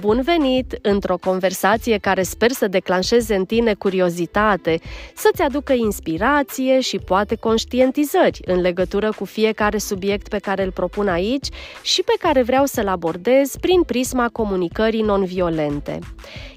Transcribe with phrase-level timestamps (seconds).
[0.00, 4.80] Bun venit într-o conversație care sper să declanșeze în tine curiozitate,
[5.14, 11.08] să-ți aducă inspirație și poate conștientizări în legătură cu fiecare subiect pe care îl propun
[11.08, 11.46] aici
[11.82, 15.98] și pe care vreau să-l abordez prin prisma comunicării non-violente.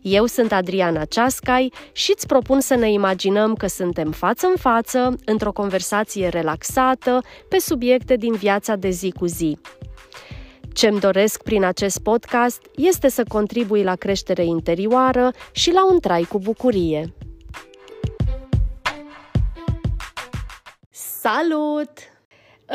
[0.02, 5.16] Eu sunt Adriana Ceascai și îți propun să ne imaginăm că suntem față în față,
[5.26, 9.58] într-o conversație relaxată, pe subiecte din viața de zi cu zi.
[10.80, 16.24] Ce-mi doresc prin acest podcast este să contribui la creștere interioară și la un trai
[16.24, 17.14] cu bucurie.
[20.90, 21.92] Salut!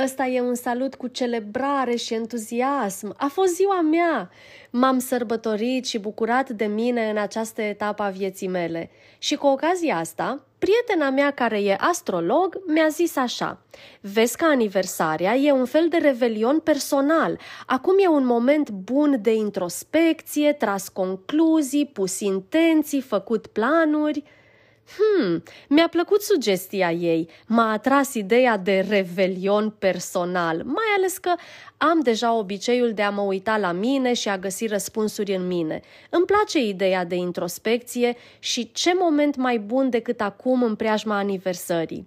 [0.02, 3.14] Ăsta e un salut cu celebrare și entuziasm.
[3.16, 4.30] A fost ziua mea!
[4.70, 8.90] M-am sărbătorit și bucurat de mine în această etapă a vieții mele.
[9.18, 13.62] Și cu ocazia asta, prietena mea care e astrolog mi-a zis așa
[14.00, 17.38] Vezi că aniversarea e un fel de revelion personal.
[17.66, 24.22] Acum e un moment bun de introspecție, tras concluzii, pus intenții, făcut planuri–
[24.96, 27.28] Hmm, mi-a plăcut sugestia ei.
[27.46, 31.34] M-a atras ideea de revelion personal, mai ales că
[31.76, 35.80] am deja obiceiul de a mă uita la mine și a găsi răspunsuri în mine.
[36.10, 42.06] Îmi place ideea de introspecție și ce moment mai bun decât acum în preajma aniversării.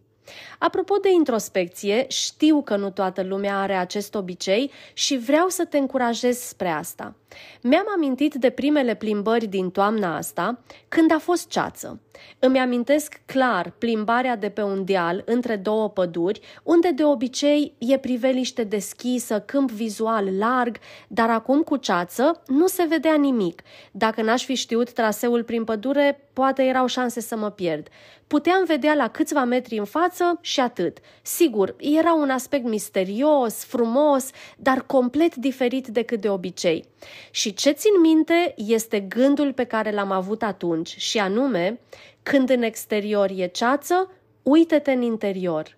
[0.60, 5.78] Apropo de introspecție, știu că nu toată lumea are acest obicei și vreau să te
[5.78, 7.16] încurajez spre asta.
[7.62, 12.02] Mi-am amintit de primele plimbări din toamna asta, când a fost ceață.
[12.40, 17.98] Îmi amintesc clar plimbarea de pe un deal între două păduri, unde de obicei e
[17.98, 23.62] priveliște deschisă, câmp vizual larg, dar acum cu ceață nu se vedea nimic.
[23.92, 27.88] Dacă n-aș fi știut traseul prin pădure, poate erau șanse să mă pierd.
[28.28, 30.98] Puteam vedea la câțiva metri în față și atât.
[31.22, 36.86] Sigur, era un aspect misterios, frumos, dar complet diferit decât de obicei.
[37.32, 41.80] Și ce țin minte este gândul pe care l-am avut atunci, și anume,
[42.24, 44.12] când în exterior e ceață,
[44.44, 45.78] uite-te în interior.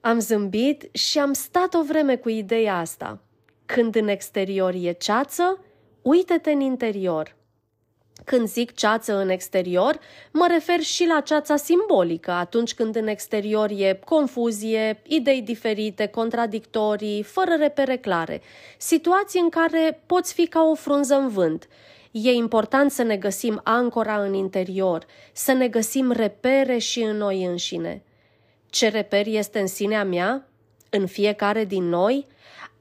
[0.00, 3.22] Am zâmbit și am stat o vreme cu ideea asta.
[3.66, 5.64] Când în exterior e ceață,
[6.02, 7.36] uite-te în interior.
[8.24, 9.98] Când zic ceață în exterior,
[10.30, 17.22] mă refer și la ceața simbolică, atunci când în exterior e confuzie, idei diferite, contradictorii,
[17.22, 18.42] fără repere clare,
[18.78, 21.68] situații în care poți fi ca o frunză în vânt.
[22.10, 27.44] E important să ne găsim ancora în interior, să ne găsim repere și în noi
[27.44, 28.02] înșine.
[28.70, 30.51] Ce reper este în sinea mea?
[30.94, 32.26] În fiecare din noi?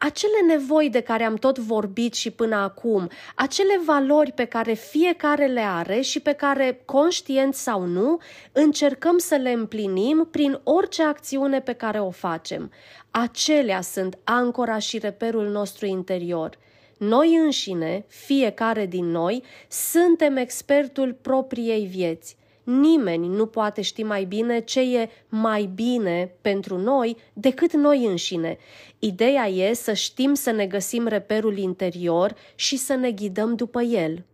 [0.04, 5.46] acele nevoi de care am tot vorbit și până acum, acele valori pe care fiecare
[5.46, 8.18] le are și pe care, conștient sau nu,
[8.52, 12.72] încercăm să le împlinim prin orice acțiune pe care o facem.
[13.12, 16.58] Acelea sunt ancora și reperul nostru interior.
[16.98, 22.40] Noi înșine, fiecare din noi, suntem expertul propriei vieți.
[22.64, 28.58] Nimeni nu poate ști mai bine ce e mai bine pentru noi decât noi înșine.
[29.00, 34.26] Ideea e să știm să ne găsim reperul interior și să ne ghidăm după el.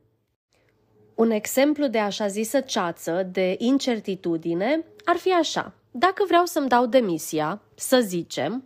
[1.16, 5.77] Un exemplu de așa zisă ceață, de incertitudine, ar fi așa.
[6.00, 8.64] Dacă vreau să-mi dau demisia, să zicem,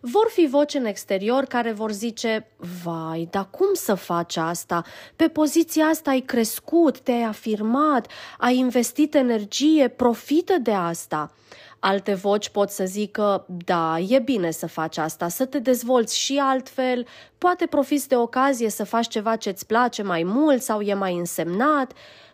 [0.00, 2.46] vor fi voci în exterior care vor zice
[2.82, 4.84] Vai, dar cum să faci asta?
[5.16, 8.06] Pe poziția asta ai crescut, te-ai afirmat,
[8.38, 11.32] ai investit energie, profită de asta.
[11.78, 16.38] Alte voci pot să zică, da, e bine să faci asta, să te dezvolți și
[16.42, 17.06] altfel,
[17.38, 21.92] poate profiți de ocazie să faci ceva ce-ți place mai mult sau e mai însemnat.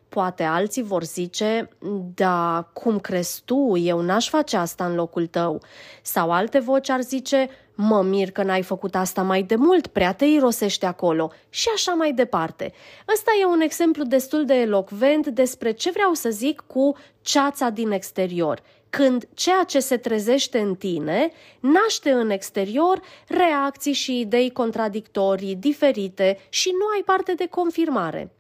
[0.08, 1.68] Poate alții vor zice,
[2.14, 5.62] da, cum crezi tu, eu n-aș face asta în locul tău.
[6.02, 10.12] Sau alte voci ar zice, mă mir că n-ai făcut asta mai de mult, prea
[10.12, 12.72] te irosește acolo și așa mai departe.
[13.12, 17.90] Ăsta e un exemplu destul de elocvent despre ce vreau să zic cu ceața din
[17.90, 21.30] exterior când ceea ce se trezește în tine
[21.60, 28.30] naște în exterior reacții și idei contradictorii, diferite și nu ai parte de confirmare.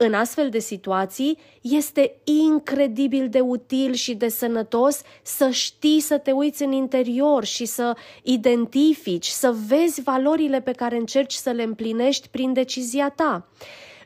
[0.00, 6.30] În astfel de situații este incredibil de util și de sănătos să știi să te
[6.30, 12.28] uiți în interior și să identifici, să vezi valorile pe care încerci să le împlinești
[12.28, 13.48] prin decizia ta.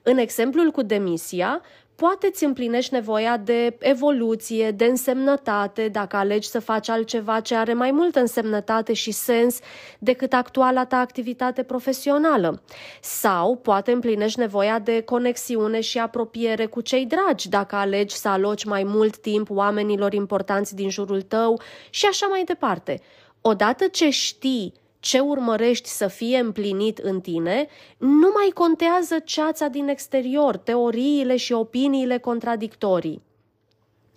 [0.03, 1.61] În exemplul cu demisia,
[1.94, 7.75] poate îți împlinești nevoia de evoluție, de însemnătate, dacă alegi să faci altceva ce are
[7.75, 9.59] mai multă însemnătate și sens
[9.99, 12.62] decât actuala ta activitate profesională.
[13.00, 18.65] Sau poate împlinești nevoia de conexiune și apropiere cu cei dragi, dacă alegi să aloci
[18.65, 21.61] mai mult timp oamenilor importanți din jurul tău
[21.91, 23.00] și așa mai departe.
[23.41, 27.69] Odată ce știi ce urmărești să fie împlinit în tine,
[27.99, 33.22] nu mai contează ceața din exterior, teoriile și opiniile contradictorii.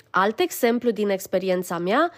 [0.09, 2.11] Alt exemplu din experiența mea,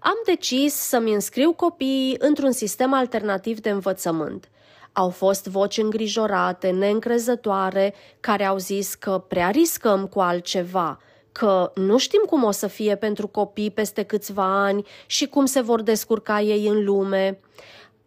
[0.00, 4.48] am decis să-mi înscriu copiii într-un sistem alternativ de învățământ.
[4.92, 11.00] Au fost voci îngrijorate, neîncrezătoare, care au zis că prea riscăm cu altceva,
[11.32, 15.60] că nu știm cum o să fie pentru copii peste câțiva ani și cum se
[15.60, 17.38] vor descurca ei în lume.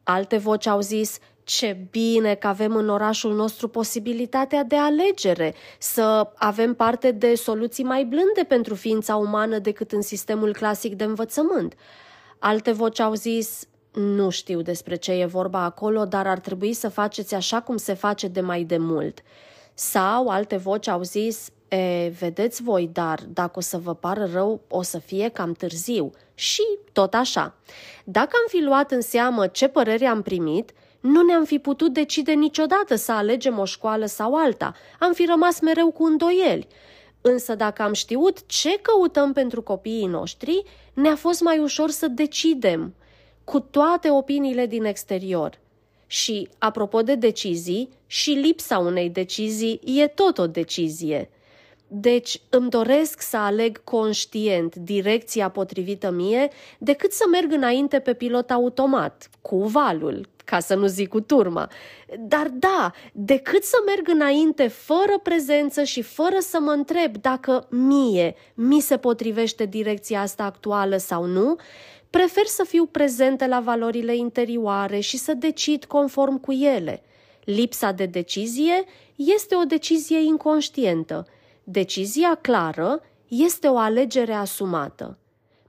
[0.04, 6.32] Alte voci au zis, ce bine că avem în orașul nostru posibilitatea de alegere, să
[6.36, 11.76] avem parte de soluții mai blânde pentru ființa umană decât în sistemul clasic de învățământ.
[12.40, 16.90] Alte voci au zis, nu știu despre ce e vorba acolo, dar ar trebui să
[16.90, 19.22] faceți așa cum se face de mai de mult.
[19.74, 24.62] Sau alte voci au zis, e, vedeți voi, dar dacă o să vă pară rău,
[24.68, 26.12] o să fie cam târziu.
[26.42, 26.62] Și
[26.92, 27.56] tot așa.
[28.04, 32.34] Dacă am fi luat în seamă ce părere am primit, nu ne-am fi putut decide
[32.34, 34.76] niciodată să alegem o școală sau alta.
[35.00, 36.68] Am fi rămas mereu cu îndoieli.
[37.22, 42.94] Însă dacă am știut ce căutăm pentru copiii noștri, ne-a fost mai ușor să decidem
[43.44, 45.60] cu toate opiniile din exterior.
[46.08, 51.30] Și, apropo de decizii, și lipsa unei decizii e tot o decizie.
[51.94, 58.52] Deci îmi doresc să aleg conștient direcția potrivită mie decât să merg înainte pe pilot
[58.52, 61.70] automat, cu valul, ca să nu zic cu turma.
[62.20, 68.36] Dar da, decât să merg înainte fără prezență și fără să mă întreb dacă mie
[68.54, 71.56] mi se potrivește direcția asta actuală sau nu,
[72.10, 77.04] prefer să fiu prezentă la valorile interioare și să decid conform cu ele.
[77.44, 78.84] Lipsa de decizie
[79.16, 81.28] este o decizie inconștientă.
[81.72, 85.18] Decizia clară este o alegere asumată.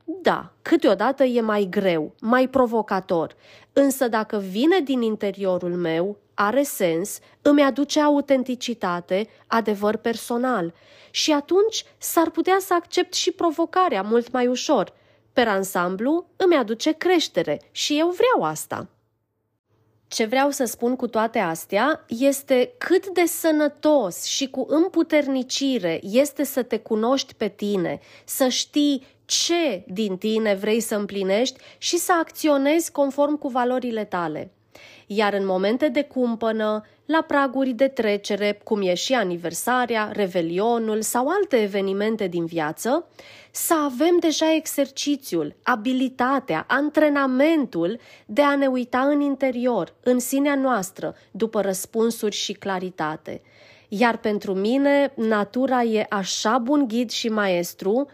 [0.05, 3.37] Da, câteodată e mai greu, mai provocator,
[3.73, 10.75] însă dacă vine din interiorul meu, are sens, îmi aduce autenticitate, adevăr personal
[11.11, 14.93] și atunci s-ar putea să accept și provocarea mult mai ușor.
[15.33, 18.89] Per ansamblu, îmi aduce creștere și eu vreau asta.
[20.13, 26.45] Ce vreau să spun cu toate astea este cât de sănătos și cu împuternicire este
[26.45, 32.13] să te cunoști pe tine, să știi ce din tine vrei să împlinești și să
[32.21, 34.51] acționezi conform cu valorile tale.
[35.07, 41.29] Iar în momente de cumpănă, la praguri de trecere, cum e și aniversarea, revelionul sau
[41.29, 43.09] alte evenimente din viață,
[43.51, 51.15] să avem deja exercițiul, abilitatea, antrenamentul de a ne uita în interior, în sinea noastră,
[51.31, 53.43] după răspunsuri și claritate.
[53.89, 58.09] Iar pentru mine, natura e așa bun ghid și maestru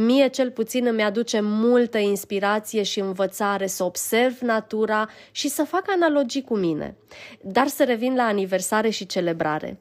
[0.00, 5.84] Mie cel puțin îmi aduce multă inspirație și învățare să observ natura și să fac
[5.90, 6.96] analogii cu mine.
[7.40, 9.80] Dar să revin la aniversare și celebrare.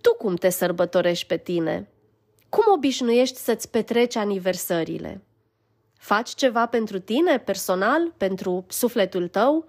[0.00, 1.88] Tu cum te sărbătorești pe tine?
[2.48, 5.22] Cum obișnuiești să-ți petreci aniversările?
[5.98, 9.66] Faci ceva pentru tine, personal, pentru sufletul tău?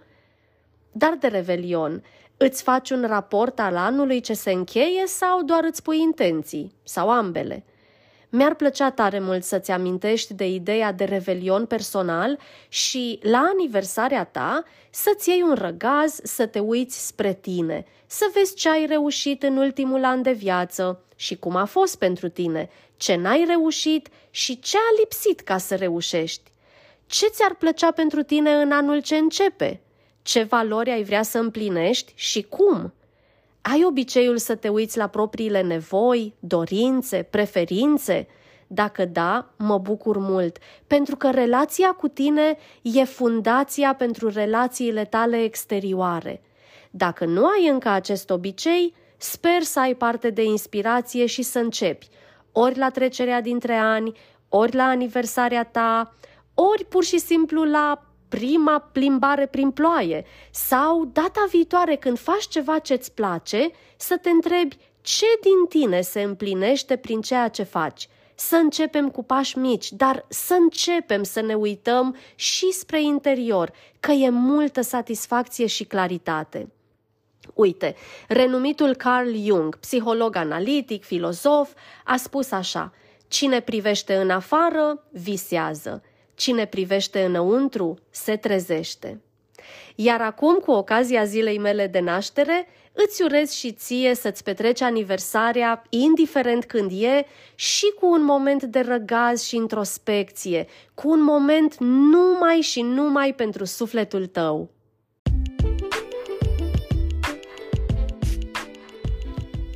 [0.92, 2.04] Dar de revelion,
[2.38, 6.76] îți faci un raport al anului ce se încheie sau doar îți pui intenții?
[6.84, 7.66] Sau ambele?
[8.34, 12.40] Mi-ar plăcea tare mult să-ți amintești de ideea de revelion personal
[12.70, 18.56] și, la aniversarea ta, să-ți iei un răgaz, să te uiți spre tine, să vezi
[18.56, 23.16] ce ai reușit în ultimul an de viață și cum a fost pentru tine, ce
[23.16, 26.52] n-ai reușit și ce a lipsit ca să reușești.
[27.06, 29.82] Ce ți-ar plăcea pentru tine în anul ce începe?
[30.22, 32.94] Ce valori ai vrea să împlinești și cum?
[33.62, 38.28] Ai obiceiul să te uiți la propriile nevoi, dorințe, preferințe?
[38.68, 45.44] Dacă da, mă bucur mult, pentru că relația cu tine e fundația pentru relațiile tale
[45.44, 46.42] exterioare.
[46.92, 52.08] Dacă nu ai încă acest obicei, sper să ai parte de inspirație și să începi,
[52.52, 54.12] ori la trecerea dintre ani,
[54.50, 56.16] ori la aniversarea ta,
[56.54, 62.80] ori pur și simplu la prima plimbare prin ploaie sau data viitoare când faci ceva
[62.80, 68.08] ce-ți place, să te întrebi ce din tine se împlinește prin ceea ce faci.
[68.36, 74.12] Să începem cu pași mici, dar să începem să ne uităm și spre interior, că
[74.12, 76.72] e multă satisfacție și claritate.
[77.54, 77.96] Uite,
[78.28, 81.72] renumitul Carl Jung, psiholog analitic, filozof,
[82.04, 82.94] a spus așa:
[83.28, 86.04] Cine privește în afară, visează.
[86.36, 89.22] Cine privește înăuntru se trezește.
[89.96, 95.84] Iar acum, cu ocazia zilei mele de naștere, îți urez și ție să-ți petreci aniversarea,
[95.90, 102.60] indiferent când e, și cu un moment de răgaz și introspecție, cu un moment numai
[102.62, 104.70] și numai pentru sufletul tău.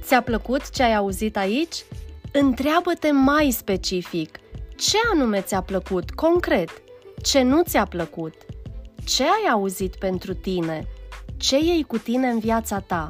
[0.02, 1.86] Ți-a plăcut ce ai auzit aici?
[2.32, 4.40] Întreabă-te mai specific–
[4.76, 6.70] ce anume ți-a plăcut, concret?
[7.22, 8.34] Ce nu ți-a plăcut?
[9.06, 10.88] Ce ai auzit pentru tine?
[11.38, 13.10] Ce iei cu tine în viața ta?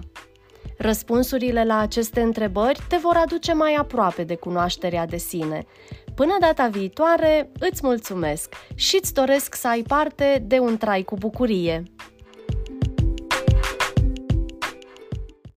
[0.78, 5.66] Răspunsurile la aceste întrebări te vor aduce mai aproape de cunoașterea de sine.
[6.16, 11.16] Până data viitoare, îți mulțumesc și îți doresc să ai parte de un trai cu
[11.16, 11.84] bucurie.